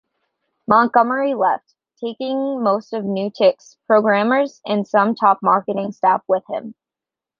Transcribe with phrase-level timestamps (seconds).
[0.67, 6.73] Montgomery left, taking most of NewTek's programmers and some top marketing staff with him.